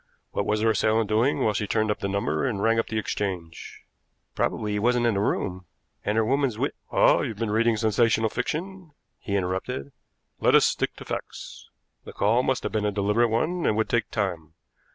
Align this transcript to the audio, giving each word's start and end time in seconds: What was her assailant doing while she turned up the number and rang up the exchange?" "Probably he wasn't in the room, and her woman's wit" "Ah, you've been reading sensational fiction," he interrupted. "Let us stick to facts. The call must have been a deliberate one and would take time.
What 0.31 0.47
was 0.47 0.61
her 0.61 0.71
assailant 0.71 1.09
doing 1.09 1.43
while 1.43 1.53
she 1.53 1.67
turned 1.67 1.91
up 1.91 1.99
the 1.99 2.07
number 2.07 2.43
and 2.43 2.59
rang 2.59 2.79
up 2.79 2.87
the 2.87 2.97
exchange?" 2.97 3.81
"Probably 4.33 4.71
he 4.71 4.79
wasn't 4.79 5.05
in 5.05 5.13
the 5.13 5.19
room, 5.19 5.67
and 6.03 6.15
her 6.17 6.25
woman's 6.25 6.57
wit" 6.57 6.73
"Ah, 6.91 7.19
you've 7.21 7.37
been 7.37 7.51
reading 7.51 7.77
sensational 7.77 8.31
fiction," 8.31 8.93
he 9.19 9.35
interrupted. 9.35 9.91
"Let 10.39 10.55
us 10.55 10.65
stick 10.65 10.95
to 10.95 11.05
facts. 11.05 11.69
The 12.03 12.13
call 12.13 12.41
must 12.41 12.63
have 12.63 12.71
been 12.71 12.83
a 12.83 12.91
deliberate 12.91 13.27
one 13.29 13.67
and 13.67 13.77
would 13.77 13.89
take 13.89 14.09
time. 14.09 14.55